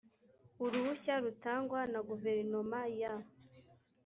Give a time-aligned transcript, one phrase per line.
[0.63, 3.13] uruhushya rutangwa na guverinoma ya